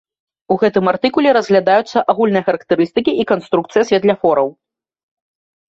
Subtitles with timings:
[0.53, 4.47] У гэтым артыкуле разглядаюцца агульныя характарыстыкі і канструкцыя святлафораў.